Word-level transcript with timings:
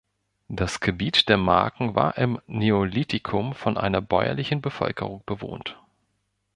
Das 0.49 0.79
Gebiet 0.79 1.29
der 1.29 1.37
Marken 1.37 1.93
war 1.93 2.17
im 2.17 2.41
Neolithikum 2.47 3.53
von 3.53 3.77
einer 3.77 4.01
bäuerlichen 4.01 4.59
Bevölkerung 4.59 5.21
bewohnt. 5.27 5.79